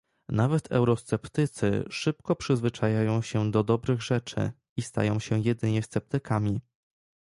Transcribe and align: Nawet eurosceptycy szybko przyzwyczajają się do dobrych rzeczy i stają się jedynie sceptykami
Nawet 0.29 0.71
eurosceptycy 0.71 1.83
szybko 1.89 2.35
przyzwyczajają 2.35 3.21
się 3.21 3.51
do 3.51 3.63
dobrych 3.63 4.03
rzeczy 4.03 4.51
i 4.77 4.81
stają 4.81 5.19
się 5.19 5.39
jedynie 5.39 5.83
sceptykami 5.83 6.61